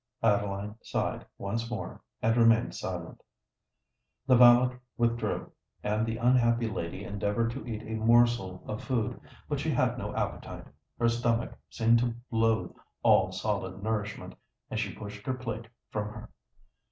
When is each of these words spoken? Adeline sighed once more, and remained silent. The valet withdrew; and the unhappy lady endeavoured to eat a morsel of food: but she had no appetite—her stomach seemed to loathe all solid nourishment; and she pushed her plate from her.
Adeline 0.23 0.73
sighed 0.81 1.23
once 1.37 1.69
more, 1.69 2.01
and 2.23 2.35
remained 2.35 2.73
silent. 2.73 3.21
The 4.25 4.35
valet 4.35 4.77
withdrew; 4.97 5.51
and 5.83 6.07
the 6.07 6.17
unhappy 6.17 6.67
lady 6.67 7.03
endeavoured 7.03 7.51
to 7.51 7.67
eat 7.67 7.83
a 7.83 7.99
morsel 8.03 8.63
of 8.65 8.83
food: 8.83 9.21
but 9.47 9.59
she 9.59 9.69
had 9.69 9.99
no 9.99 10.11
appetite—her 10.15 11.07
stomach 11.07 11.55
seemed 11.69 11.99
to 11.99 12.15
loathe 12.31 12.71
all 13.03 13.31
solid 13.31 13.83
nourishment; 13.83 14.33
and 14.71 14.79
she 14.79 14.91
pushed 14.95 15.23
her 15.27 15.35
plate 15.35 15.67
from 15.91 16.09
her. 16.09 16.29